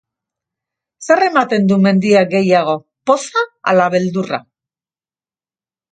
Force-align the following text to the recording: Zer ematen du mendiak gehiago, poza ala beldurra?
Zer 1.07 1.21
ematen 1.25 1.67
du 1.71 1.77
mendiak 1.83 2.33
gehiago, 2.33 2.75
poza 3.11 3.47
ala 3.73 3.87
beldurra? 3.97 4.41